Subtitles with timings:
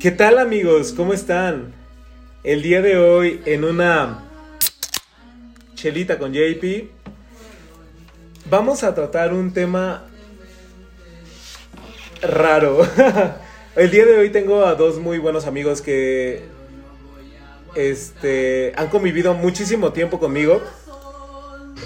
[0.00, 0.92] ¿Qué tal amigos?
[0.96, 1.74] ¿Cómo están?
[2.44, 4.28] El día de hoy en una
[5.74, 6.88] chelita con JP
[8.48, 10.06] vamos a tratar un tema
[12.22, 12.86] raro.
[13.74, 16.44] El día de hoy tengo a dos muy buenos amigos que
[17.74, 20.62] este han convivido muchísimo tiempo conmigo.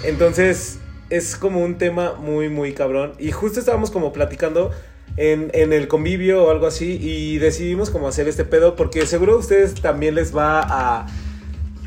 [0.03, 0.77] Entonces
[1.09, 4.69] es como un tema muy muy cabrón y justo estábamos como platicando
[5.17, 9.37] en, el convivio o algo así y decidimos como hacer este pedo porque seguro a
[9.37, 11.07] ustedes también les va a,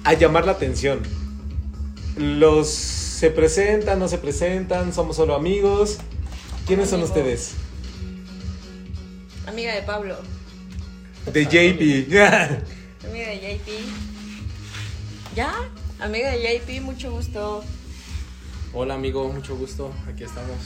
[0.05, 1.01] a llamar la atención.
[2.17, 5.99] Los se presentan, no se presentan, somos solo amigos.
[6.67, 7.55] ¿Quiénes son ustedes?
[9.47, 10.17] Amiga de Pablo.
[11.33, 12.13] De JP.
[13.09, 13.71] Amiga de JP.
[15.35, 15.55] ¿Ya?
[15.99, 17.65] Amiga de JP, mucho gusto.
[18.75, 19.91] Hola amigo, mucho gusto.
[20.07, 20.59] Aquí estamos.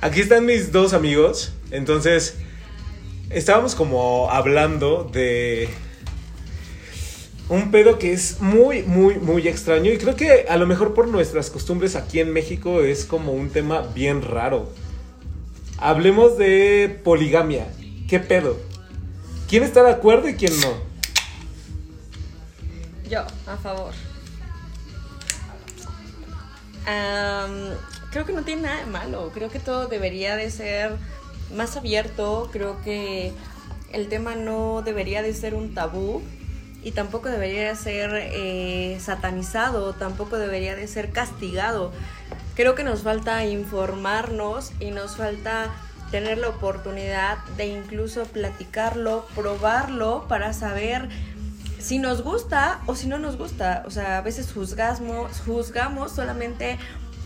[0.00, 1.52] Aquí están mis dos amigos.
[1.70, 2.36] Entonces,
[3.30, 5.68] estábamos como hablando de
[7.48, 9.90] un pedo que es muy, muy, muy extraño.
[9.90, 13.50] Y creo que a lo mejor por nuestras costumbres aquí en México es como un
[13.50, 14.70] tema bien raro.
[15.78, 17.66] Hablemos de poligamia.
[18.08, 18.56] ¿Qué pedo?
[19.48, 20.74] ¿Quién está de acuerdo y quién no?
[23.08, 23.92] Yo, a favor.
[28.10, 29.30] Creo que no tiene nada de malo.
[29.34, 30.92] Creo que todo debería de ser
[31.54, 32.48] más abierto.
[32.52, 33.32] Creo que
[33.92, 36.22] el tema no debería de ser un tabú
[36.82, 41.92] y tampoco debería de ser eh, satanizado, tampoco debería de ser castigado.
[42.54, 45.70] Creo que nos falta informarnos y nos falta
[46.10, 51.08] tener la oportunidad de incluso platicarlo, probarlo para saber
[51.78, 53.82] si nos gusta o si no nos gusta.
[53.86, 56.78] O sea, a veces juzgamos, juzgamos solamente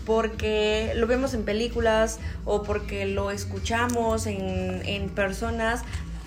[0.05, 5.81] porque lo vemos en películas o porque lo escuchamos en, en personas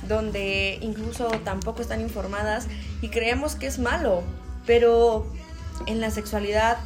[0.08, 2.69] donde incluso tampoco están informadas
[3.02, 4.22] y creemos que es malo.
[4.66, 5.27] Pero
[5.86, 6.78] en la sexualidad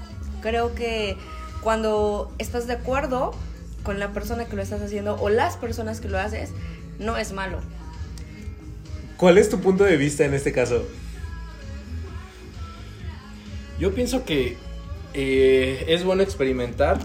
[0.43, 1.17] creo que
[1.63, 3.33] cuando estás de acuerdo
[3.83, 6.51] con la persona que lo estás haciendo o las personas que lo haces,
[6.99, 7.61] no es malo.
[9.17, 10.85] ¿Cuál es tu punto de vista en este caso?
[13.79, 14.57] Yo pienso que
[15.13, 16.99] eh, es bueno experimentar,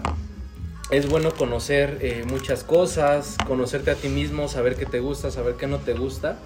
[0.90, 5.54] es bueno conocer eh, muchas cosas, conocerte a ti mismo, saber qué te gusta, saber
[5.54, 6.38] qué no te gusta.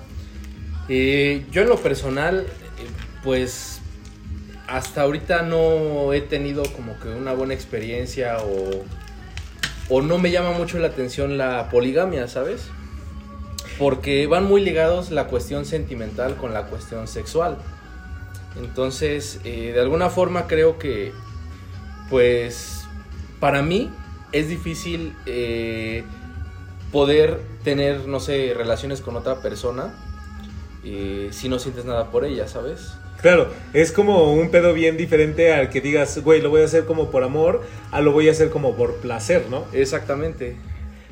[0.89, 2.47] Eh, yo en lo personal,
[3.23, 3.81] pues
[4.67, 8.85] hasta ahorita no he tenido como que una buena experiencia o,
[9.91, 12.63] o no me llama mucho la atención la poligamia, ¿sabes?
[13.79, 17.59] Porque van muy ligados la cuestión sentimental con la cuestión sexual.
[18.57, 21.13] Entonces, de alguna forma creo que,
[22.11, 22.85] pues,
[23.39, 23.91] para mí
[24.33, 26.05] es difícil eh,
[26.93, 29.95] poder tener, no sé, relaciones con otra persona
[30.85, 32.95] eh, si no sientes nada por ella, ¿sabes?
[33.21, 36.87] Claro, es como un pedo bien diferente al que digas, güey, lo voy a hacer
[36.87, 39.67] como por amor, a lo voy a hacer como por placer, ¿no?
[39.75, 40.57] Exactamente.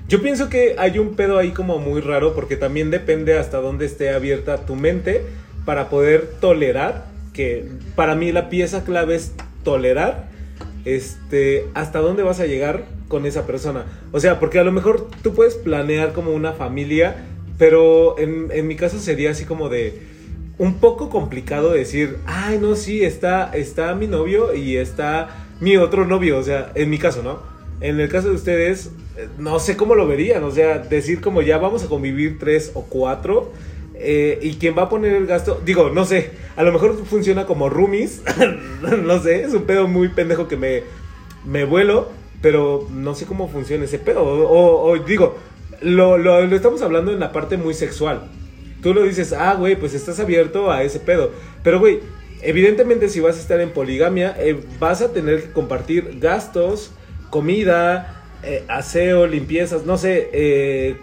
[0.09, 3.85] Yo pienso que hay un pedo ahí como muy raro porque también depende hasta dónde
[3.85, 5.23] esté abierta tu mente
[5.67, 7.05] para poder tolerar
[7.35, 10.31] que para mí la pieza clave es tolerar
[10.85, 13.85] este, hasta dónde vas a llegar con esa persona.
[14.13, 17.25] O sea, porque a lo mejor tú puedes planear como una familia,
[17.59, 20.01] pero en, en mi caso sería así como de
[20.59, 26.05] un poco complicado decir, ay, no, sí, está, está mi novio y está mi otro
[26.05, 27.41] novio, o sea, en mi caso, ¿no?
[27.81, 31.43] En el caso de ustedes, eh, no sé cómo lo verían, o sea, decir como
[31.43, 33.53] ya vamos a convivir tres o cuatro,
[34.01, 37.47] eh, y quién va a poner el gasto, digo, no sé, a lo mejor funciona
[37.47, 38.23] como roomies,
[39.03, 40.83] no sé, es un pedo muy pendejo que me,
[41.45, 42.09] me vuelo,
[42.41, 44.23] pero no sé cómo funciona ese pedo.
[44.25, 45.37] O, digo,
[45.81, 48.29] lo, lo, estamos hablando en la parte muy sexual.
[48.83, 51.33] Tú lo dices, ah, güey, pues estás abierto a ese pedo.
[51.65, 52.01] Pero, güey,
[52.43, 56.93] evidentemente si vas a estar en poligamia, eh, vas a tener que compartir gastos,
[57.31, 60.97] comida, eh, aseo, limpiezas, no sé, eh,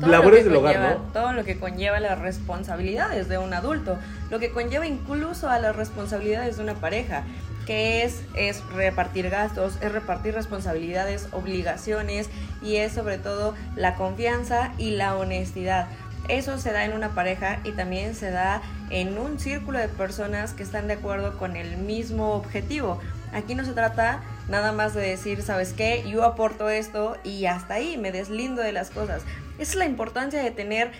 [0.00, 0.96] labores del hogar, ¿no?
[1.12, 3.98] Todo lo que conlleva las responsabilidades de un adulto,
[4.30, 7.24] lo que conlleva incluso a las responsabilidades de una pareja,
[7.66, 12.28] que es, es repartir gastos, es repartir responsabilidades, obligaciones
[12.62, 15.88] y es sobre todo la confianza y la honestidad.
[16.28, 20.54] Eso se da en una pareja y también se da en un círculo de personas
[20.54, 22.98] que están de acuerdo con el mismo objetivo.
[23.32, 26.04] Aquí no se trata nada más de decir, ¿sabes qué?
[26.08, 29.22] Yo aporto esto y hasta ahí me deslindo de las cosas.
[29.58, 30.90] Esa es la importancia de tener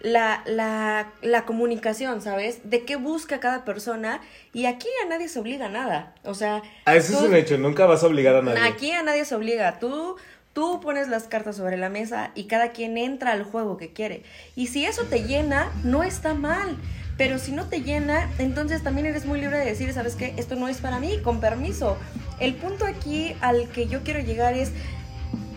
[0.00, 2.70] la, la, comunicación, ¿sabes?
[2.70, 4.20] De qué busca cada persona
[4.52, 6.14] y aquí a nadie se obliga a nada.
[6.24, 6.62] O sea...
[6.86, 8.62] A eso es un hecho, nunca vas a obligar a nadie.
[8.62, 9.78] Aquí a nadie se obliga.
[9.78, 10.16] Tú
[10.52, 14.24] Tú pones las cartas sobre la mesa y cada quien entra al juego que quiere.
[14.56, 16.76] Y si eso te llena, no está mal.
[17.16, 20.34] Pero si no te llena, entonces también eres muy libre de decir, ¿sabes qué?
[20.38, 21.96] Esto no es para mí, con permiso.
[22.40, 24.72] El punto aquí al que yo quiero llegar es,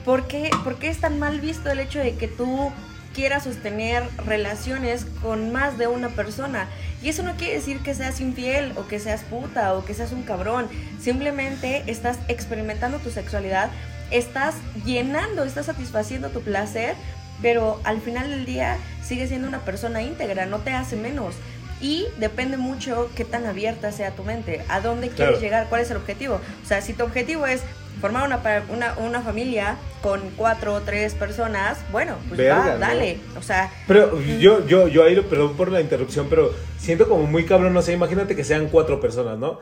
[0.05, 2.71] ¿por qué, ¿por qué es tan mal visto el hecho de que tú
[3.13, 6.67] quieras sostener relaciones con más de una persona?
[7.01, 10.11] Y eso no quiere decir que seas infiel o que seas puta o que seas
[10.11, 10.67] un cabrón.
[11.00, 13.69] Simplemente estás experimentando tu sexualidad
[14.13, 14.55] estás
[14.85, 16.95] llenando, estás satisfaciendo tu placer,
[17.41, 21.35] pero al final del día sigues siendo una persona íntegra, no te hace menos.
[21.81, 25.91] Y depende mucho qué tan abierta sea tu mente, a dónde quieres llegar, cuál es
[25.91, 26.39] el objetivo.
[26.63, 27.61] O sea, si tu objetivo es
[28.01, 33.19] formar una, una, una familia con cuatro o tres personas, bueno, pues va, dale.
[33.37, 33.71] O sea.
[33.87, 37.81] Pero yo, yo, yo ahí, perdón por la interrupción, pero siento como muy cabrón, no
[37.81, 39.59] sé, imagínate que sean cuatro personas, ¿no?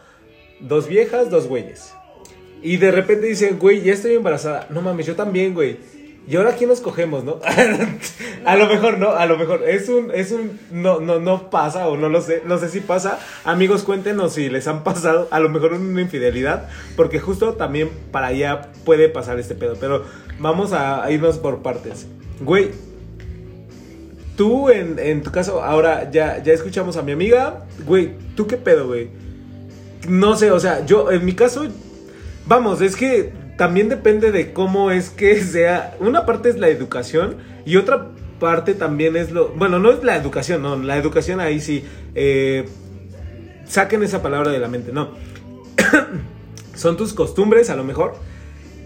[0.59, 1.93] Dos viejas, dos güeyes.
[2.63, 4.67] Y de repente dicen, güey, ya estoy embarazada.
[4.69, 5.79] No mames, yo también, güey.
[6.27, 7.39] ¿Y ahora quién nos cogemos, no?
[8.45, 11.87] a lo mejor no, a lo mejor es un, es un, no, no, no pasa
[11.87, 13.19] o no lo sé, no sé si pasa.
[13.43, 18.27] Amigos, cuéntenos si les han pasado, a lo mejor una infidelidad, porque justo también para
[18.27, 19.75] allá puede pasar este pedo.
[19.79, 20.03] Pero
[20.39, 22.05] vamos a, irnos por partes.
[22.39, 22.69] Güey,
[24.37, 28.57] tú en, en tu caso, ahora ya, ya escuchamos a mi amiga, güey, ¿tú qué
[28.57, 29.09] pedo, güey?
[30.07, 31.67] No sé, o sea, yo, en mi caso,
[32.47, 35.95] Vamos, es que también depende de cómo es que sea.
[35.99, 38.07] Una parte es la educación y otra
[38.39, 39.49] parte también es lo.
[39.49, 40.75] Bueno, no es la educación, no.
[40.77, 41.85] La educación ahí sí.
[42.15, 42.65] Eh,
[43.67, 45.11] saquen esa palabra de la mente, no.
[46.73, 48.15] Son tus costumbres, a lo mejor.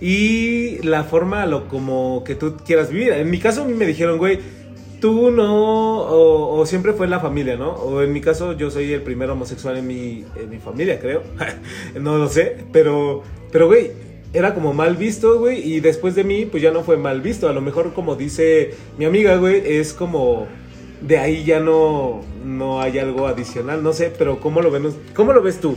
[0.02, 3.14] Y la forma, lo como que tú quieras vivir.
[3.14, 4.40] En mi caso, a mí me dijeron, güey,
[5.00, 6.02] tú no.
[6.02, 7.70] O, siempre fue la familia, ¿no?
[7.76, 11.24] O en mi caso, yo soy el primer homosexual en mi, en mi familia, creo.
[11.98, 13.24] no lo sé, pero
[13.56, 13.90] pero, güey,
[14.36, 17.48] era como mal visto, güey, y después de mí, pues ya no fue mal visto.
[17.48, 20.48] A lo mejor, como dice mi amiga, güey, es como
[21.02, 25.34] de ahí ya no, no hay algo adicional, no sé, pero ¿cómo lo, ves, ¿cómo
[25.34, 25.76] lo ves tú?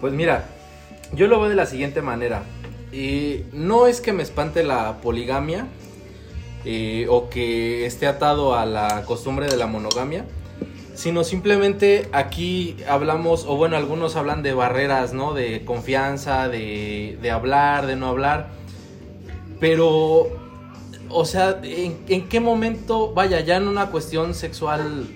[0.00, 0.48] Pues mira,
[1.12, 2.42] yo lo veo de la siguiente manera.
[2.92, 5.66] Y no es que me espante la poligamia
[6.64, 10.24] eh, o que esté atado a la costumbre de la monogamia,
[10.96, 15.34] sino simplemente aquí hablamos, o bueno, algunos hablan de barreras, ¿no?
[15.34, 18.48] De confianza, de, de hablar, de no hablar,
[19.60, 20.28] pero,
[21.10, 25.06] o sea, ¿en, qué momento, vaya, ya en una cuestión sexual,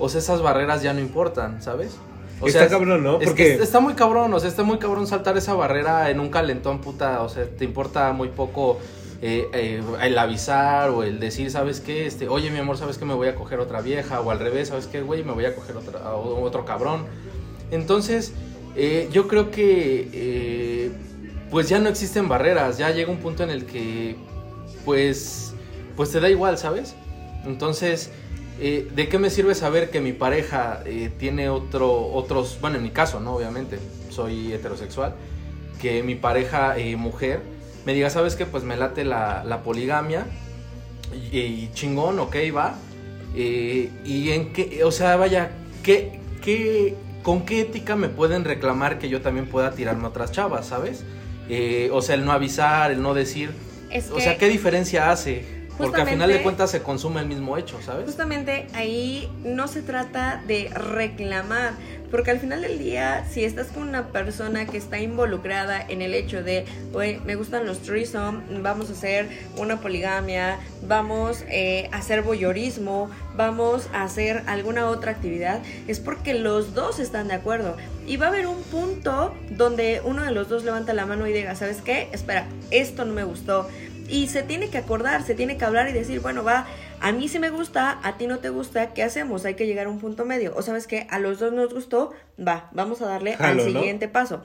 [0.00, 1.96] o sea, esas barreras ya no importan, ¿sabes?
[2.40, 3.20] O está cabrón, ¿no?
[3.20, 3.54] Porque...
[3.54, 7.22] está muy cabrón, o sea, está muy cabrón saltar esa barrera en un calentón, puta,
[7.22, 8.78] o sea, te importa muy poco
[9.22, 12.06] eh, eh, el avisar o el decir, ¿sabes qué?
[12.06, 14.20] Este, oye, mi amor, ¿sabes que me voy a coger otra vieja?
[14.20, 15.24] O al revés, ¿sabes qué, güey?
[15.24, 17.06] Me voy a coger otro cabrón.
[17.70, 18.34] Entonces,
[18.76, 20.92] eh, yo creo que
[21.50, 24.16] pues ya no existen barreras, ya llega un punto en el que
[24.84, 25.54] pues,
[25.96, 26.94] pues te da igual, ¿sabes?
[27.46, 28.10] Entonces,
[28.58, 30.82] ¿de qué me sirve saber que mi pareja
[31.18, 33.36] tiene otro, otros, bueno, en mi caso, ¿no?
[33.36, 33.78] Obviamente,
[34.10, 35.14] soy heterosexual,
[35.80, 37.55] que mi pareja mujer
[37.86, 38.44] me diga, ¿sabes qué?
[38.44, 40.26] Pues me late la, poligamia
[41.32, 42.74] y, chingón, ok, va.
[43.36, 45.52] Eh, y en qué, o sea, vaya,
[45.84, 50.32] ¿qué, qué, ¿con qué ética me pueden reclamar que yo también pueda tirarme a otras
[50.32, 51.04] chavas, ¿sabes?
[51.48, 53.50] Eh, o sea, el no avisar, el no decir.
[54.12, 55.55] o sea, ¿qué diferencia hace?
[55.76, 58.06] Porque al final de cuentas se consume el mismo hecho, ¿sabes?
[58.06, 61.74] Justamente ahí no se trata de reclamar,
[62.10, 66.14] porque al final del día, si estás con una persona que está involucrada en el
[66.14, 71.98] hecho de, oye, me gustan los threesome, vamos a hacer una poligamia, vamos eh, a
[71.98, 77.76] hacer voyeurismo, vamos a hacer alguna otra actividad, es porque los dos están de acuerdo.
[78.06, 81.32] Y va a haber un punto donde uno de los dos levanta la mano y
[81.32, 82.08] diga, ¿sabes qué?
[82.12, 83.68] Espera, esto no me gustó
[84.08, 86.66] y se tiene que acordar, se tiene que hablar y decir, bueno, va,
[87.00, 89.44] a mí sí me gusta, a ti no te gusta, ¿qué hacemos?
[89.44, 90.54] Hay que llegar a un punto medio.
[90.56, 94.44] O sabes que a los dos nos gustó, va, vamos a darle al siguiente paso.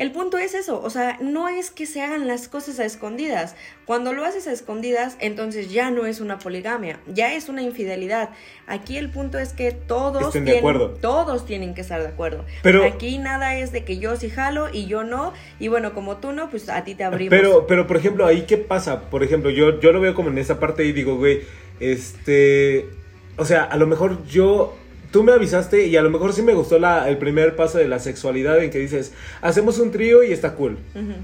[0.00, 3.54] El punto es eso, o sea, no es que se hagan las cosas a escondidas.
[3.84, 8.30] Cuando lo haces a escondidas, entonces ya no es una poligamia, ya es una infidelidad.
[8.66, 10.64] Aquí el punto es que todos, tienen,
[11.02, 12.46] todos tienen que estar de acuerdo.
[12.62, 16.16] Pero aquí nada es de que yo sí jalo y yo no, y bueno, como
[16.16, 17.38] tú no, pues a ti te abrimos.
[17.38, 19.10] Pero, pero por ejemplo, ahí qué pasa?
[19.10, 21.42] Por ejemplo, yo, yo lo veo como en esa parte y digo, güey,
[21.78, 22.88] este,
[23.36, 24.78] o sea, a lo mejor yo
[25.10, 27.88] tú me avisaste y a lo mejor sí me gustó la, el primer paso de
[27.88, 29.12] la sexualidad en que dices,
[29.42, 30.78] hacemos un trío y está cool,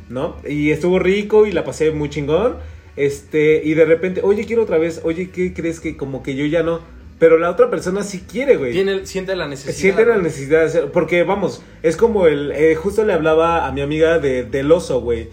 [0.08, 0.36] ¿no?
[0.48, 2.56] Y estuvo rico y la pasé muy chingón.
[2.96, 6.46] Este, y de repente, oye, quiero otra vez, oye, ¿qué crees que como que yo
[6.46, 6.80] ya no?
[7.18, 8.72] Pero la otra persona sí quiere, güey.
[8.72, 9.74] Tiene, siente la necesidad.
[9.74, 10.90] Siente la necesidad de hacer.
[10.92, 12.52] Porque, vamos, es como el.
[12.52, 15.28] Eh, justo le hablaba a mi amiga de, del oso, güey.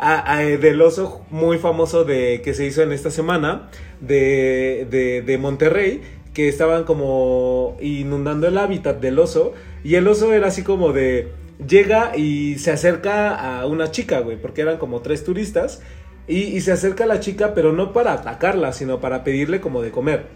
[0.00, 3.68] a- a- del oso muy famoso de que se hizo en esta semana
[4.00, 6.00] de, de, de Monterrey,
[6.38, 11.32] que estaban como inundando el hábitat del oso, y el oso era así como de,
[11.66, 15.82] llega y se acerca a una chica, güey, porque eran como tres turistas,
[16.28, 19.90] y, se acerca a la chica, pero no para atacarla, sino para pedirle como de
[19.90, 20.26] comer.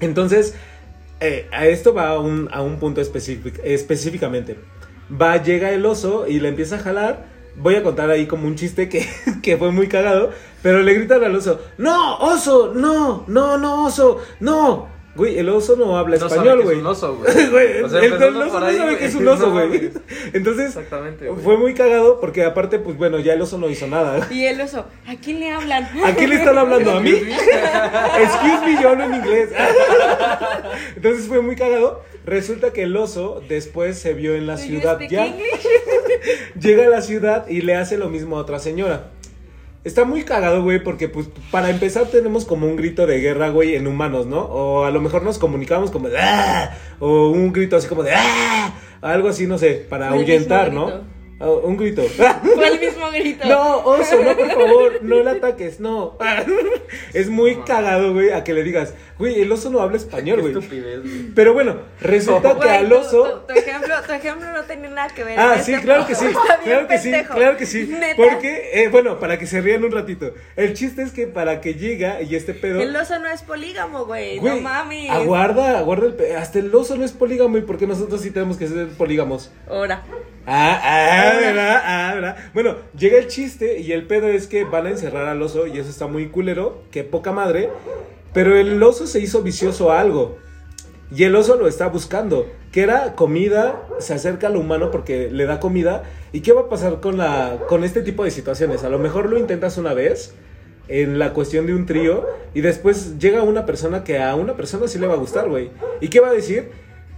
[0.00, 0.56] Entonces,
[1.20, 4.58] eh, a esto va a un, a un punto específic- específicamente.
[5.10, 7.28] Va, llega el oso y le empieza a jalar.
[7.56, 9.06] Voy a contar ahí como un chiste que,
[9.42, 10.32] que fue muy cagado.
[10.62, 12.74] Pero le gritan al oso: ¡No, oso!
[12.74, 13.24] ¡No!
[13.26, 14.20] ¡No, no, oso!
[14.40, 14.99] ¡No!
[15.16, 16.78] Güey, el oso no habla No sabe español, que es güey.
[16.78, 17.46] un oso, güey.
[17.50, 18.98] Güey, O sea, el, oso no sabe güey.
[18.98, 19.68] que es un oso, güey.
[19.68, 19.90] güey.
[20.32, 21.42] Entonces, Exactamente, güey.
[21.42, 24.28] fue muy cagado porque aparte, pues bueno, ya el oso no hizo nada.
[24.30, 25.84] Y el oso, ¿a quién le hablan?
[26.04, 26.92] ¿A quién le están hablando?
[26.92, 27.10] ¿A mí?
[27.10, 29.50] Excuse me, yo hablo en inglés.
[30.96, 32.02] Entonces fue muy cagado.
[32.24, 35.26] Resulta que el oso después se vio en la ciudad speak ya.
[35.26, 35.66] English?
[36.60, 39.10] Llega a la ciudad y le hace lo mismo a otra señora.
[39.82, 43.76] Está muy cagado, güey, porque pues para empezar tenemos como un grito de guerra, güey,
[43.76, 44.40] en humanos, ¿no?
[44.40, 46.76] O a lo mejor nos comunicamos como de ¡Ah!
[46.98, 48.74] O un grito así como de ¡Ah!
[49.00, 51.19] Algo así, no sé, para el ahuyentar, ¿no?
[51.40, 52.02] Ah, un grito.
[52.54, 53.48] Fue el mismo grito.
[53.48, 56.18] No, oso, no, por favor, no le ataques, no.
[57.14, 60.42] Es muy cagado, güey, a que le digas, güey, el oso no habla español, Qué
[60.42, 60.54] güey.
[60.54, 61.30] estupidez, güey.
[61.34, 63.44] Pero bueno, resulta que Güey, al oso...
[63.48, 65.38] Tu, tu ejemplo, tu ejemplo no tenía nada que ver.
[65.40, 66.44] Ah, sí, este claro que sí, podcast.
[66.50, 67.86] Está bien claro que sí, claro que sí.
[67.86, 68.16] Neta.
[68.16, 70.34] Porque, eh, bueno, para que se rían un ratito.
[70.56, 72.80] El chiste es que para que llega y este pedo...
[72.80, 74.38] El oso no es polígamo, güey.
[74.38, 75.10] Güey, No mames.
[75.10, 78.58] Aguarda, aguarda el pe- Hasta el oso no es polígamo y porque nosotros sí tenemos
[78.58, 79.50] que ser polígamos.
[79.68, 80.02] Ahora.
[80.46, 81.82] Ah, ah, ¿verdad?
[81.84, 82.36] Ah, ¿verdad?
[82.54, 85.78] Bueno, llega el chiste y el pedo es que van a encerrar al oso y
[85.78, 87.70] eso está muy culero, que poca madre.
[88.32, 90.38] Pero el oso se hizo vicioso a algo.
[91.14, 92.46] Y el oso lo está buscando.
[92.70, 96.04] Que era comida, se acerca al humano porque le da comida.
[96.32, 98.84] ¿Y qué va a pasar con, la, con este tipo de situaciones?
[98.84, 100.34] A lo mejor lo intentas una vez
[100.86, 104.88] en la cuestión de un trío y después llega una persona que a una persona
[104.88, 105.70] sí le va a gustar, güey.
[106.00, 106.70] ¿Y qué va a decir?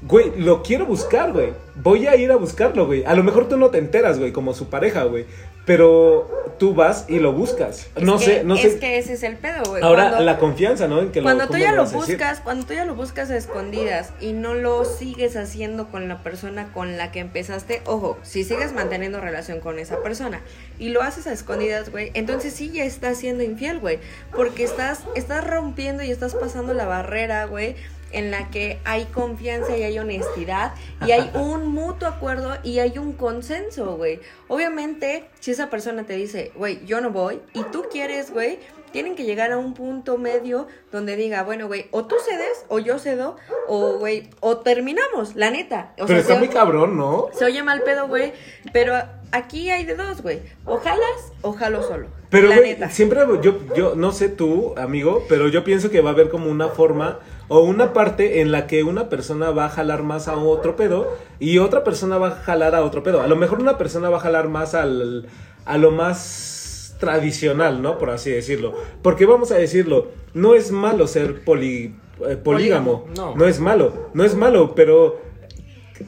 [0.03, 1.53] Güey, lo quiero buscar, güey.
[1.77, 3.05] Voy a ir a buscarlo, güey.
[3.05, 5.27] A lo mejor tú no te enteras, güey, como su pareja, güey.
[5.65, 6.29] Pero
[6.59, 7.87] tú vas y lo buscas.
[7.95, 8.79] Es no que- sé, no es sé.
[8.81, 9.81] que ese es el pedo, güey.
[9.81, 11.01] Ahora, Cuando- la confianza, ¿no?
[11.01, 14.11] En que Cuando tú ¿cómo ya lo buscas, cuando tú ya lo buscas a escondidas
[14.21, 18.73] y no lo sigues haciendo con la persona con la que empezaste, ojo, si sigues
[18.73, 20.41] manteniendo relación con esa persona
[20.81, 24.01] y lo haces a escondidas, güey, entonces sí ya estás siendo infiel, güey,
[24.35, 27.77] porque estás estás rompiendo y estás pasando la barrera, güey,
[28.13, 30.75] en la que hay confianza y hay honestidad
[31.07, 34.21] y hay un mutuo acuerdo y hay un consenso, güey.
[34.49, 38.59] Obviamente, si esa persona te dice, güey, yo no voy y tú quieres, güey,
[38.93, 42.79] tienen que llegar a un punto medio donde diga, bueno, güey, o tú cedes o
[42.79, 45.95] yo cedo o, güey, o terminamos, la neta.
[45.99, 47.29] O Pero está se- muy cabrón, ¿no?
[47.33, 48.35] Se oye mal pedo, güey,
[48.75, 48.95] pero
[49.31, 50.43] aquí hay de dos, güey.
[50.67, 52.09] O jalas o jalo solo.
[52.33, 52.91] Pero, la güey, neta.
[52.91, 56.51] siempre yo, yo, no sé tú, amigo, pero yo pienso que va a haber como
[56.51, 60.37] una forma o una parte en la que una persona va a jalar más a
[60.37, 63.21] otro pedo y otra persona va a jalar a otro pedo.
[63.21, 65.27] A lo mejor una persona va a jalar más al,
[65.67, 67.99] a lo más tradicional, ¿no?
[67.99, 68.75] Por así decirlo.
[69.03, 71.95] Porque vamos a decirlo, no es malo ser poli-
[72.27, 73.07] eh, polígamo.
[73.17, 73.35] No.
[73.35, 75.21] no es malo, no es malo, pero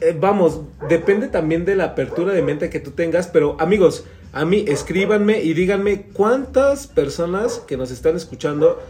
[0.00, 4.04] eh, vamos, depende también de la apertura de mente que tú tengas, pero amigos,
[4.34, 8.82] a mí escríbanme y díganme cuántas personas que nos están escuchando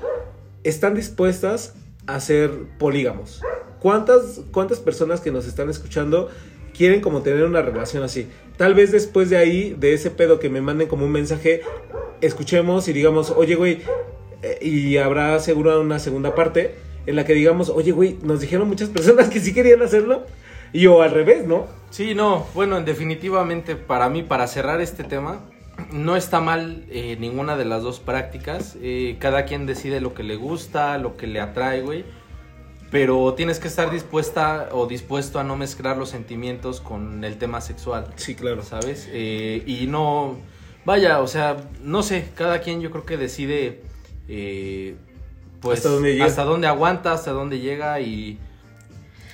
[0.64, 1.74] están dispuestas
[2.06, 3.42] a ser polígamos.
[3.78, 6.30] ¿Cuántas, cuántas personas que nos están escuchando
[6.74, 8.26] quieren como tener una relación así?
[8.56, 11.60] Tal vez después de ahí, de ese pedo que me manden como un mensaje,
[12.22, 13.82] escuchemos y digamos, oye, güey,
[14.42, 16.74] eh, y habrá seguro una segunda parte
[17.04, 20.24] en la que digamos, oye, güey, nos dijeron muchas personas que sí querían hacerlo.
[20.74, 21.66] Y o al revés, ¿no?
[21.90, 25.40] Sí, no, bueno, definitivamente para mí, para cerrar este tema,
[25.92, 28.76] no está mal eh, ninguna de las dos prácticas.
[28.82, 32.04] Eh, cada quien decide lo que le gusta, lo que le atrae, güey.
[32.90, 37.60] Pero tienes que estar dispuesta o dispuesto a no mezclar los sentimientos con el tema
[37.60, 38.06] sexual.
[38.16, 38.62] Sí, claro.
[38.62, 39.08] ¿Sabes?
[39.12, 40.36] Eh, y no.
[40.84, 43.82] Vaya, o sea, no sé, cada quien yo creo que decide.
[44.28, 44.96] eh,
[45.60, 46.24] pues Hasta dónde llega.
[46.26, 48.38] hasta dónde aguanta, hasta dónde llega y.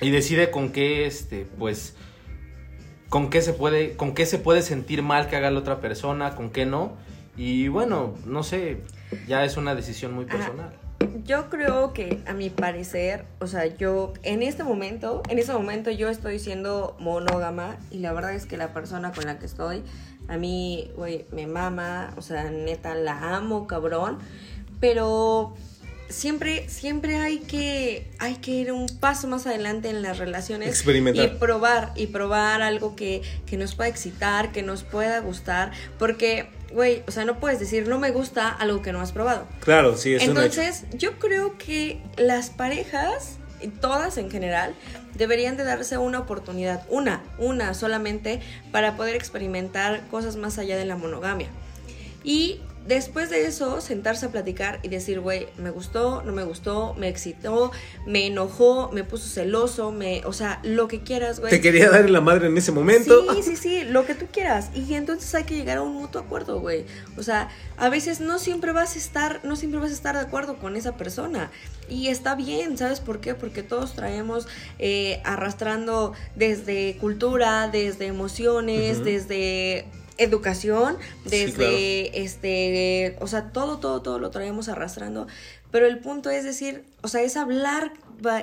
[0.01, 1.95] Y decide con qué, este, pues.
[3.09, 3.95] Con qué se puede.
[3.95, 6.97] Con qué se puede sentir mal que haga la otra persona, con qué no.
[7.37, 8.81] Y bueno, no sé.
[9.27, 10.73] Ya es una decisión muy personal.
[11.23, 15.89] Yo creo que a mi parecer, o sea, yo en este momento, en este momento
[15.91, 19.83] yo estoy siendo monógama y la verdad es que la persona con la que estoy,
[20.27, 24.19] a mí, güey, me mama, o sea, neta, la amo, cabrón,
[24.79, 25.55] pero
[26.11, 30.69] siempre, siempre hay que, hay que ir un paso más adelante en las relaciones.
[30.69, 31.25] Experimentar.
[31.25, 36.49] Y probar, y probar algo que, que nos pueda excitar, que nos pueda gustar, porque
[36.71, 39.47] güey, o sea, no puedes decir no me gusta algo que no has probado.
[39.59, 40.23] Claro, sí, es.
[40.23, 43.37] Entonces, yo creo que las parejas,
[43.81, 44.73] todas en general,
[45.15, 48.41] deberían de darse una oportunidad, una, una solamente,
[48.71, 51.49] para poder experimentar cosas más allá de la monogamia.
[52.23, 56.93] Y después de eso, sentarse a platicar y decir, güey, me gustó, no me gustó,
[56.95, 57.71] me excitó,
[58.05, 61.51] me enojó, me puso celoso, me, o sea, lo que quieras, güey.
[61.51, 63.33] Te quería dar la madre en ese momento.
[63.33, 64.71] Sí, sí, sí, lo que tú quieras.
[64.73, 66.85] Y entonces hay que llegar a un mutuo acuerdo, güey.
[67.17, 70.21] O sea, a veces no siempre vas a estar, no siempre vas a estar de
[70.21, 71.51] acuerdo con esa persona.
[71.89, 73.35] Y está bien, ¿sabes por qué?
[73.35, 74.47] Porque todos traemos
[74.79, 79.85] eh, arrastrando desde cultura, desde emociones, desde
[80.23, 81.75] educación, Sí, desde claro.
[82.25, 85.27] este, o sea, todo, todo, todo lo traemos arrastrando.
[85.71, 87.93] Pero el punto es decir, o sea, es hablar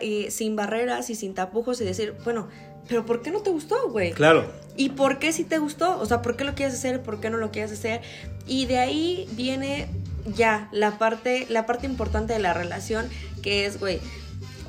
[0.02, 2.49] eh, sin barreras y sin tapujos y decir, bueno,
[2.88, 4.12] pero ¿por qué no te gustó, güey?
[4.12, 4.50] Claro.
[4.76, 5.99] ¿Y por qué si te gustó?
[6.00, 7.02] O sea, ¿por qué lo quieres hacer?
[7.02, 8.00] ¿Por qué no lo quieres hacer?
[8.47, 9.88] Y de ahí viene
[10.35, 13.08] ya la parte, la parte importante de la relación,
[13.42, 14.00] que es, güey,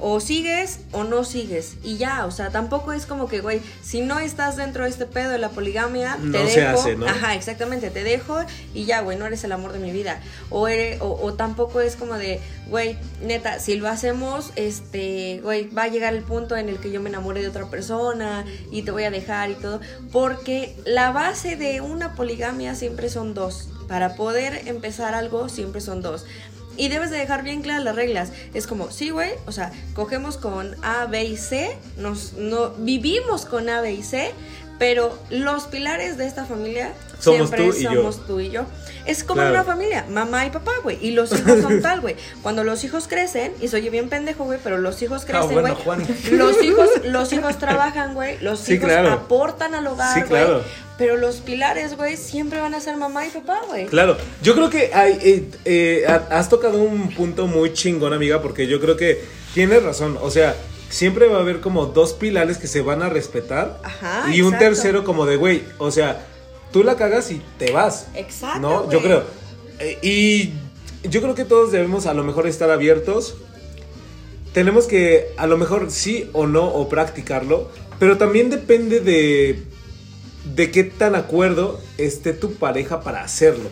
[0.02, 1.76] o sigues o no sigues.
[1.84, 5.06] Y ya, o sea, tampoco es como que, güey, si no estás dentro de este
[5.06, 6.50] pedo de la poligamia, te No dejo.
[6.52, 7.08] se hace, ¿no?
[7.08, 8.38] Ajá, exactamente, te dejo
[8.74, 10.22] y ya, güey, no eres el amor de mi vida.
[10.50, 12.40] O, eres- o, o tampoco es como de,
[12.70, 16.92] güey, neta, si lo hacemos, este, güey, va a llegar el punto en el que
[16.92, 19.82] yo me enamore de otra persona y te voy a dejar y todo.
[20.12, 23.70] Porque la base de una poligamia siempre son dos.
[23.88, 26.26] Para poder empezar algo, siempre son dos.
[26.80, 28.32] Y debes de dejar bien claras las reglas.
[28.54, 33.46] Es como, sí, güey, o sea, cogemos con A, B y C, nos, no, vivimos
[33.46, 34.32] con A, B y C,
[34.80, 37.94] pero los pilares de esta familia Somos siempre tú y yo.
[37.94, 38.64] somos tú y yo.
[39.06, 39.56] Es como Claro.
[39.56, 42.16] una familia, mamá y papá, güey, y los hijos son tal, güey.
[42.42, 45.70] Cuando los hijos crecen, y soy bien pendejo, güey, pero los hijos Ah, crecen, bueno,
[45.74, 45.84] güey.
[45.84, 46.08] Juan.
[46.32, 49.12] Los hijos, los hijos trabajan, güey, los Sí, hijos claro.
[49.12, 50.30] aportan al hogar, Sí, güey.
[50.44, 50.64] claro.
[50.98, 53.86] Pero los pilares, güey, siempre van a ser mamá y papá, güey.
[53.88, 58.42] Claro, yo creo que hay, eh, eh, ha- has tocado un punto muy chingón, amiga,
[58.42, 60.18] porque yo creo que tienes razón.
[60.22, 60.56] O sea,
[60.90, 64.54] siempre va a haber como dos pilares que se van a respetar Ajá, y un
[64.54, 64.66] exacto.
[64.66, 66.26] tercero como de, güey, o sea,
[66.72, 68.08] tú la cagas y te vas.
[68.16, 68.92] Exacto, ¿No?
[68.92, 69.24] Yo creo.
[69.80, 73.36] Eh, y yo creo que todos debemos a lo mejor estar abiertos.
[74.54, 79.64] Tenemos que a lo mejor sí o no o practicarlo, pero también depende de
[80.56, 83.70] de qué tan acuerdo esté tu pareja para hacerlo.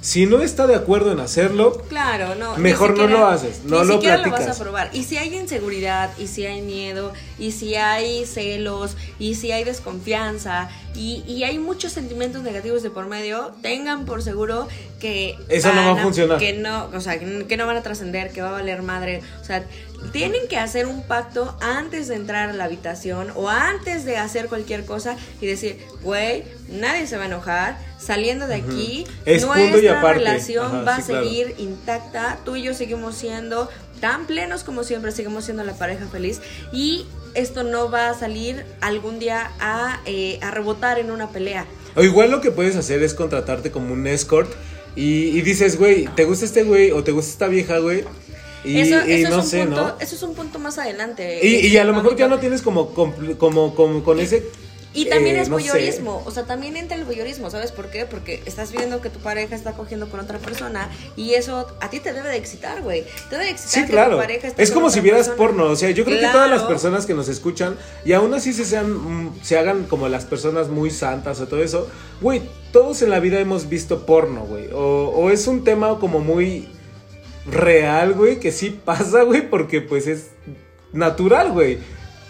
[0.00, 2.56] Si no está de acuerdo en hacerlo, Claro, no.
[2.56, 4.48] Mejor no lo haces, no ni lo siquiera lo platicas.
[4.48, 4.90] vas a probar.
[4.94, 9.64] Y si hay inseguridad, y si hay miedo, y si hay celos, y si hay
[9.64, 14.68] desconfianza, y, y hay muchos sentimientos negativos de por medio, tengan por seguro
[15.00, 16.38] que Eso no va a funcionar.
[16.38, 19.20] Que no, o sea, que no van a trascender, que va a valer madre.
[19.40, 19.64] O sea,
[20.12, 24.48] tienen que hacer un pacto antes de entrar a la habitación o antes de hacer
[24.48, 27.78] cualquier cosa y decir, güey, nadie se va a enojar.
[27.98, 31.22] Saliendo de aquí, Es nuestra relación Ajá, va a claro.
[31.24, 32.38] seguir intacta.
[32.44, 33.68] Tú y yo seguimos siendo
[34.00, 36.40] tan plenos como siempre, seguimos siendo la pareja feliz.
[36.72, 41.66] Y esto no va a salir algún día a, eh, a rebotar en una pelea.
[41.94, 44.50] o igual lo que puedes hacer es contratarte como un escort
[44.96, 48.04] y, y dices, güey, ¿te gusta este güey o te gusta esta vieja, güey?
[48.64, 49.94] Y, eso, y eso no es un sé, punto, ¿no?
[50.00, 51.40] Eso es un punto más adelante.
[51.46, 54.44] Y, y a lo mejor ya no tienes como, compl- como, como con ese...
[54.92, 55.68] Y también eh, es no sé.
[55.70, 58.06] voyeurismo, o sea, también entra el voyeurismo, ¿sabes por qué?
[58.06, 62.00] Porque estás viendo que tu pareja está cogiendo con otra persona y eso a ti
[62.00, 63.04] te debe de excitar, güey.
[63.28, 64.16] Te debe de excitar Sí, que claro.
[64.16, 65.36] tu pareja esté Es con como si otra vieras persona.
[65.36, 65.64] porno.
[65.70, 68.64] O sea, yo creo que todas las personas que nos escuchan y aún así se
[68.64, 68.90] sean,
[69.26, 71.88] mm, se hagan como las personas muy santas o todo eso,
[72.20, 72.42] güey,
[72.72, 74.70] todos en la vida hemos visto porno, güey.
[74.72, 76.68] O, o es un tema como muy
[77.46, 80.30] real, güey, que sí pasa, güey, porque pues es
[80.92, 81.78] natural, güey.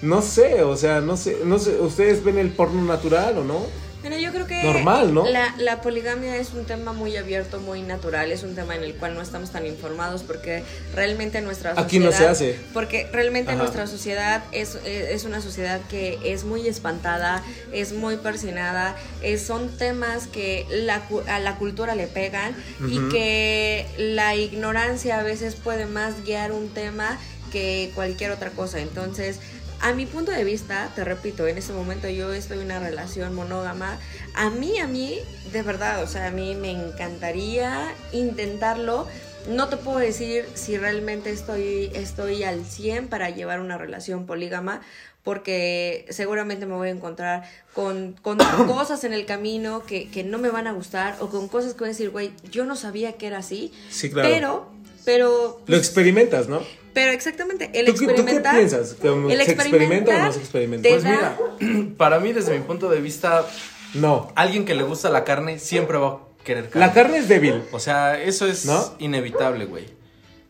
[0.03, 3.66] No sé, o sea, no sé, no sé, ¿ustedes ven el porno natural o no?
[4.01, 5.27] Bueno, yo creo que Normal, ¿no?
[5.27, 8.95] La, la poligamia es un tema muy abierto, muy natural, es un tema en el
[8.95, 10.63] cual no estamos tan informados porque
[10.95, 11.87] realmente nuestra sociedad...
[11.87, 12.59] Aquí no se hace.
[12.73, 13.59] Porque realmente Ajá.
[13.61, 19.43] nuestra sociedad es, es es una sociedad que es muy espantada, es muy persinada, es-
[19.43, 22.55] son temas que la, a la cultura le pegan
[22.89, 27.19] y que la ignorancia a veces puede más guiar un tema
[27.53, 28.79] que cualquier otra cosa.
[28.79, 29.41] Entonces,
[29.83, 33.35] a mi punto de vista, te repito, en este momento yo estoy en una relación
[33.35, 33.99] monógama.
[34.35, 35.19] A mí, a mí,
[35.53, 39.09] de verdad, o sea, a mí me encantaría intentarlo.
[39.49, 44.83] No te puedo decir si realmente estoy, estoy al 100 para llevar una relación polígama,
[45.23, 50.38] porque seguramente me voy a encontrar con, con cosas en el camino que, que no
[50.38, 53.14] me van a gustar o con cosas que voy a decir, güey, yo no sabía
[53.14, 53.73] que era así.
[53.88, 54.29] Sí, claro.
[54.29, 54.73] Pero,
[55.05, 55.61] pero...
[55.67, 56.61] Lo experimentas, ¿no?
[56.93, 58.57] Pero exactamente, el ¿Tú qué- tú qué experimentar...
[58.57, 58.95] piensas?
[58.95, 60.89] ¿Que el se experimenta o no experimentar se experimenta?
[60.89, 63.47] Pues da- Mira, para mí desde mi punto de vista,
[63.95, 64.33] No.
[64.35, 66.87] alguien que le gusta la carne siempre va a querer carne.
[66.87, 67.63] La carne es débil.
[67.73, 68.95] O sea, eso es ¿No?
[68.99, 69.87] inevitable, güey.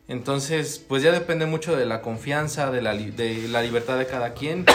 [0.09, 4.07] Entonces, pues ya depende mucho de la confianza, de la, li- de la libertad de
[4.07, 4.65] cada quien.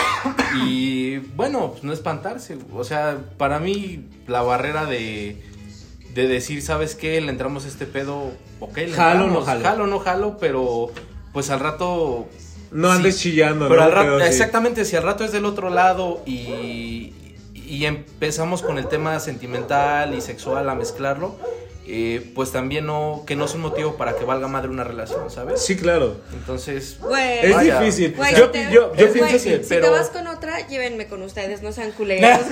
[0.67, 2.57] Y bueno, pues no espantarse.
[2.71, 5.35] O sea, para mí la barrera de,
[6.15, 7.21] de decir, ¿sabes qué?
[7.21, 9.63] Le entramos a este pedo, ok, le Jalo, entramos, no jalo.
[9.63, 10.89] jalo, no jalo, pero
[11.33, 12.27] pues al rato...
[12.71, 12.95] No sí.
[12.97, 13.85] andes chillando, Pero ¿no?
[13.85, 14.31] al rato, Pero sí.
[14.31, 17.13] exactamente, si al rato es del otro lado y,
[17.53, 21.35] y empezamos con el tema sentimental y sexual a mezclarlo,
[21.87, 25.29] eh, pues también no, que no es un motivo para que valga madre una relación,
[25.29, 25.61] ¿sabes?
[25.61, 26.17] Sí, claro.
[26.33, 27.45] Entonces, Güey.
[27.45, 27.79] Es Vaya.
[27.79, 28.13] difícil.
[28.15, 29.39] Güey, yo, si te- yo, yo es pienso que...
[29.39, 32.39] Si pero- te vas con otra, llévenme con ustedes, no sean culeros.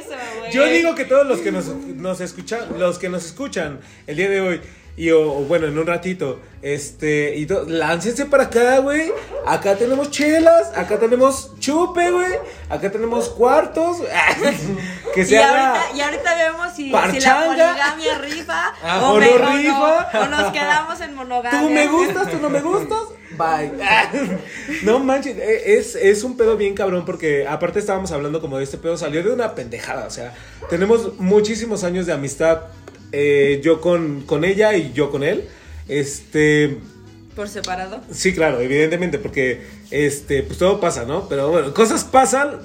[0.00, 0.72] yo, eso, güey.
[0.78, 4.40] Digo que todos los que nos, nos escuchan, los que nos escuchan el día de
[4.40, 4.60] hoy,
[4.94, 9.10] y o, o bueno, en un ratito, este, y to- láncense para acá, güey.
[9.46, 12.32] Acá tenemos chelas, acá tenemos chupe, güey.
[12.68, 13.98] Acá tenemos cuartos.
[15.14, 15.76] que Y se haga.
[15.80, 19.38] ahorita, y ahorita vemos si, si la poligamia rifa Ah, o, o me- no o
[19.38, 20.10] no, rifa.
[20.20, 21.60] o nos quedamos en monogamia.
[21.60, 22.98] Tú me gustas, tú no me gustas.
[23.42, 24.38] Bye.
[24.84, 28.64] No manches, eh, es, es un pedo bien cabrón porque aparte estábamos hablando como de
[28.64, 30.34] este pedo salió de una pendejada, o sea,
[30.70, 32.62] tenemos muchísimos años de amistad,
[33.12, 35.48] eh, yo con, con ella y yo con él.
[35.88, 36.78] Este,
[37.34, 38.00] Por separado.
[38.10, 41.28] sí, claro, evidentemente, porque este, pues todo pasa, ¿no?
[41.28, 42.60] Pero bueno, cosas pasan,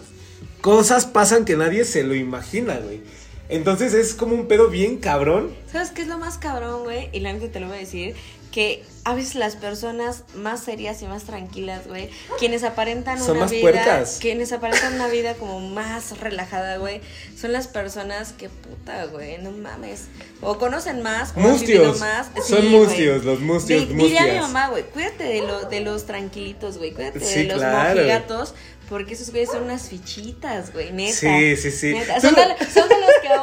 [0.62, 3.02] cosas pasan que nadie se lo imagina, güey.
[3.50, 5.52] Entonces es como un pedo bien cabrón.
[5.72, 7.10] ¿Sabes qué es lo más cabrón, güey?
[7.14, 8.14] Y la neta te lo voy a decir.
[8.58, 13.42] Que a veces las personas más serias y más tranquilas, güey, quienes aparentan Son una
[13.42, 17.02] más vida, quienes aparentan una vida como más relajada, güey,
[17.40, 20.06] son las personas que puta, güey, no mames,
[20.42, 22.00] o conocen más, o Mustios.
[22.00, 24.42] más, Son Sí, mustios, los mustios, Di- Diría mi mustias.
[24.42, 27.94] mamá, güey, cuídate de, lo, de los tranquilitos, güey, cuídate Sí, de los claro.
[27.96, 28.56] mojigatos,
[28.90, 31.14] porque esos güeyes son unas fichitas, güey, neta.
[31.16, 31.94] Sí, sí, sí.
[31.94, 32.20] Neta.
[32.22, 32.42] Son, de,
[32.74, 33.28] son de los que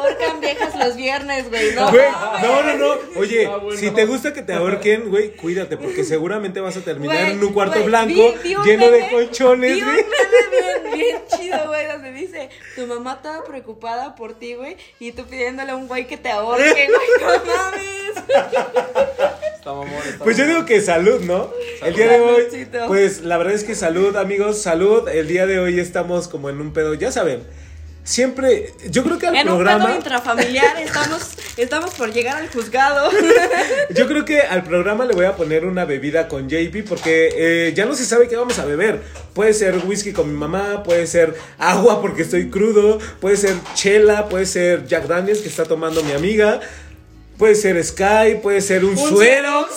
[0.87, 2.07] los viernes, güey, no Güey,
[2.43, 2.95] no, no, no.
[3.17, 3.79] Oye, Ah, bueno.
[3.79, 7.45] si te gusta que te ahorquen, güey, cuídate, porque seguramente vas a terminar Güey, en
[7.45, 10.05] un cuarto güey, blanco vi- vi un lleno de colchones, Vi un güey.
[10.05, 15.13] meme bien, bien chido, güey, donde dice, tu mamá estaba preocupada por ti, güey, y
[15.13, 17.85] tú pidiéndole a un güey que te ahorque, güey, no mames.
[19.57, 21.51] está mamón, está Pues yo digo que salud, ¿no?
[21.83, 25.09] El día de hoy, pues la verdad es que salud, amigos, salud.
[25.09, 27.43] El día de hoy estamos como en un pedo, ya saben.
[28.05, 29.87] Siempre, yo creo que al En un programa.
[29.87, 31.23] pedo intrafamiliar estamos,
[31.57, 33.11] estamos por llegar al juzgado.
[33.91, 37.73] Yo creo que al programa le voy a poner una bebida con JP porque eh,
[37.75, 39.01] ya no se sabe qué vamos a beber.
[39.33, 44.29] Puede ser whisky con mi mamá, puede ser agua porque estoy crudo, puede ser chela,
[44.29, 46.61] puede ser Jack Daniels que está tomando mi amiga,
[47.39, 49.67] puede ser Sky, puede ser un, suero.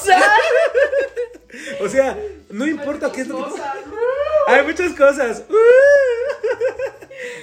[1.80, 2.18] O sea,
[2.50, 3.62] no importa qué es lo que...
[4.48, 5.44] Hay muchas cosas.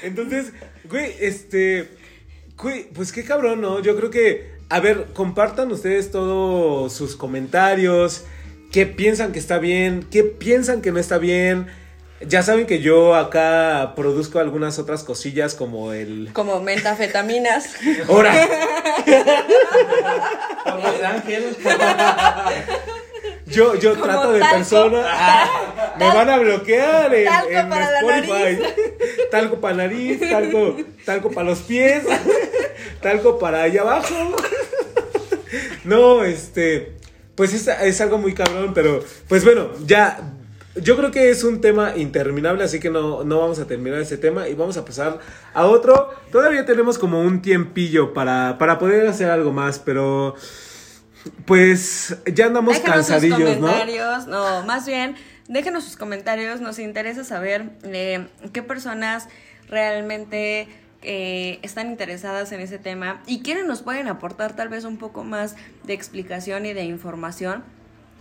[0.03, 0.53] Entonces,
[0.95, 1.89] güey, este...
[2.57, 3.81] Güey, pues qué cabrón, ¿no?
[3.81, 4.55] Yo creo que...
[4.69, 8.25] A ver, compartan ustedes todos sus comentarios.
[8.71, 10.07] ¿Qué piensan que está bien?
[10.11, 11.67] ¿Qué piensan que no está bien?
[12.27, 16.31] Ya saben que yo acá produzco algunas otras cosillas como el...
[16.33, 17.75] Como mentafetaminas.
[18.09, 18.33] ¡Hora!
[20.65, 21.57] Vamos, Ángel.
[23.55, 24.57] Yo, yo Como trato de talco.
[24.57, 25.05] persona.
[25.07, 28.63] Ah, me van a bloquear en, Talco en para la Spotify.
[29.31, 32.03] Talco para nariz, talco, talco para los pies,
[33.01, 34.37] talco para allá abajo.
[35.85, 36.97] No, este.
[37.35, 39.05] Pues es, es algo muy cabrón, pero.
[39.29, 40.33] Pues bueno, ya.
[40.77, 44.19] Yo creo que es un tema interminable, así que no, no vamos a terminar ese
[44.19, 45.21] tema y vamos a pasar
[45.53, 46.11] a otro.
[46.33, 50.35] Todavía tenemos como un tiempillo para, para poder hacer algo más, pero.
[51.47, 53.67] Pues ya andamos Déjenos sus cansadillos, ¿no?
[53.67, 54.63] comentarios, ¿no?
[54.65, 55.15] más bien,
[55.49, 59.29] déjenos sus comentarios, nos interesa saber eh, qué personas
[59.69, 60.69] realmente
[61.03, 65.25] eh, están interesadas en ese tema y quiénes nos pueden aportar tal vez un poco
[65.25, 67.63] más de explicación y de información.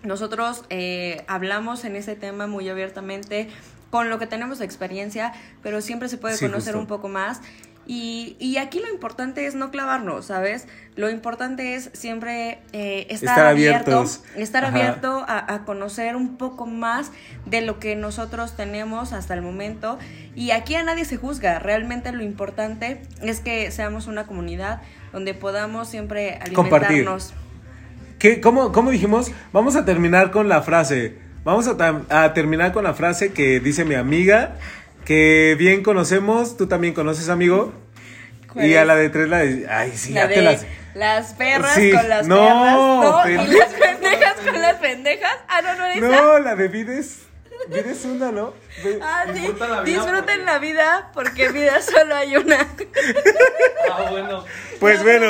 [0.04, 3.48] Nosotros eh, hablamos en ese tema muy abiertamente
[3.90, 6.80] con lo que tenemos de experiencia, pero siempre se puede Sí, conocer justo.
[6.80, 7.40] un poco más.
[7.86, 10.68] Y, y aquí lo importante es no clavarnos, ¿sabes?
[10.96, 14.06] Lo importante es siempre eh, estar, Estar abierto,
[14.38, 14.76] estar Ajá.
[14.78, 17.12] abierto a, a conocer un poco más
[17.46, 20.00] de lo que nosotros tenemos hasta el momento.
[20.36, 25.34] Y aquí a nadie se juzga, realmente lo importante es que seamos una comunidad donde
[25.34, 26.88] podamos siempre Compartir.
[26.88, 27.34] alimentarnos.
[28.20, 29.32] ¿Qué, cómo, cómo dijimos?
[29.52, 31.18] Vamos a terminar con la frase.
[31.44, 34.56] Vamos a terminar con la frase que dice mi amiga,
[35.06, 37.74] que bien conocemos, tú también conoces, amigo.
[38.52, 39.68] ¿Cuál Y a la de tres la de...
[39.70, 40.66] Ay, sí, La ya de te las...
[40.94, 43.38] las perras Sí, con las no, perras.
[43.38, 45.38] No, y las pendejas con las pendejas.
[45.48, 46.22] Ah, no, no era esa.
[46.22, 47.20] No, la de Vides.
[47.70, 48.54] Vida es una, ¿no?
[48.84, 49.40] Ve- Ah, sí.
[49.40, 52.58] Disfruta la vida Disfruten porque- la vida porque vida solo hay una.
[53.92, 54.44] Ah, bueno.
[54.82, 55.28] Pues bueno,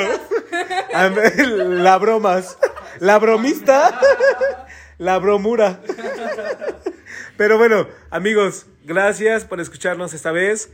[0.92, 2.58] la bromas,
[3.00, 4.00] la bromista,
[4.98, 5.80] la bromura.
[7.38, 10.70] Pero bueno, amigos, gracias por escucharnos esta vez.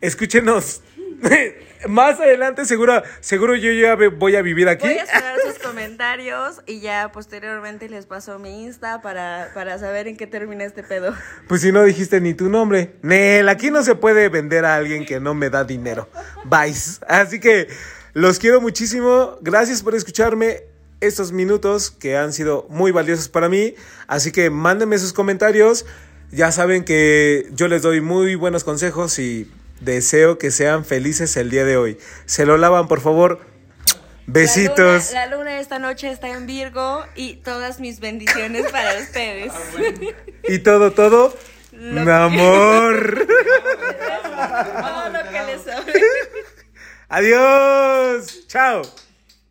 [0.00, 0.82] Escúchenos.
[1.88, 4.88] Más adelante seguro, seguro yo ya voy a vivir aquí.
[4.88, 10.08] Voy a esperar sus comentarios y ya posteriormente les paso mi Insta para, para saber
[10.08, 11.14] en qué termina este pedo.
[11.48, 12.96] Pues si no dijiste ni tu nombre.
[13.02, 16.08] Nel, aquí no se puede vender a alguien que no me da dinero.
[16.44, 17.00] Vice.
[17.08, 17.68] Así que
[18.12, 19.38] los quiero muchísimo.
[19.40, 20.64] Gracias por escucharme
[21.00, 23.74] estos minutos que han sido muy valiosos para mí.
[24.06, 25.86] Así que mándenme sus comentarios.
[26.32, 31.50] Ya saben que yo les doy muy buenos consejos y deseo que sean felices el
[31.50, 31.98] día de hoy.
[32.26, 33.40] Se lo lavan, por favor.
[34.26, 35.12] Besitos.
[35.12, 39.52] La luna, la luna esta noche está en Virgo y todas mis bendiciones para ustedes.
[40.48, 41.36] Y todo, todo.
[41.72, 43.26] Lo- Mi amor.
[44.36, 46.00] Todo lo que les sobre.
[47.08, 48.46] Adiós.
[48.48, 48.82] Chao.